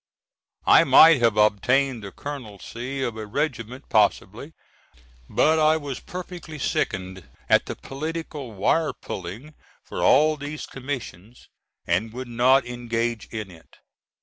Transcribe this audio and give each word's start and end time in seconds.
I 0.65 0.83
might 0.83 1.21
have 1.21 1.37
obtained 1.37 2.01
the 2.03 2.11
colonelcy 2.11 3.03
of 3.03 3.17
a 3.17 3.27
regiment 3.27 3.87
possibly, 3.87 4.53
but 5.29 5.59
I 5.59 5.77
was 5.77 5.99
perfectly 5.99 6.57
sickened 6.57 7.29
at 7.47 7.67
the 7.67 7.75
political 7.75 8.51
wire 8.51 8.93
pulling 8.93 9.53
for 9.83 10.01
all 10.01 10.37
these 10.37 10.65
commissions, 10.65 11.49
and 11.85 12.11
would 12.13 12.27
not 12.27 12.65
engage 12.65 13.27
in 13.27 13.51
it. 13.51 13.77